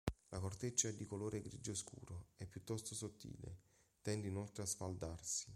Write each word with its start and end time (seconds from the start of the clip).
La 0.29 0.39
corteccia 0.39 0.87
è 0.87 0.95
di 0.95 1.05
colore 1.05 1.41
grigio 1.41 1.75
scuro 1.75 2.29
e 2.37 2.47
piuttosto 2.47 2.95
sottile; 2.95 3.59
tende 4.01 4.29
inoltre 4.29 4.63
a 4.63 4.65
sfaldarsi. 4.65 5.47